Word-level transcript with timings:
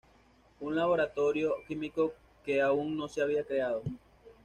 Un 0.61 0.73
laboratorio 0.75 1.57
químico 1.67 2.15
que 2.43 2.59
aún 2.59 2.97
no 2.97 3.07
se 3.07 3.21
había 3.21 3.43
creado. 3.45 3.83